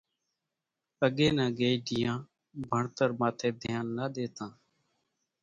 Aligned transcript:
اڳيَ 1.05 1.27
نا 1.37 1.45
ڳئيڍيا 1.59 2.11
ڀڻتر 2.69 3.09
ماٿيَ 3.19 3.49
ڌيانَ 3.61 3.85
نا 3.97 4.05
ۮيتا۔ 4.15 4.47